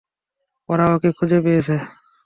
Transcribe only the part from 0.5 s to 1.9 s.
ওরা ওকে খুঁজে পেয়েছে।